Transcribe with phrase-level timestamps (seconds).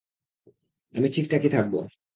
[0.93, 1.73] আমি ঠিকঠাকই থাকব!